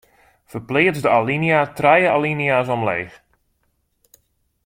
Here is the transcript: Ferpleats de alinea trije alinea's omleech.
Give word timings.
Ferpleats 0.53 1.03
de 1.03 1.09
alinea 1.17 1.59
trije 1.79 2.09
alinea's 2.15 2.69
omleech. 2.77 3.15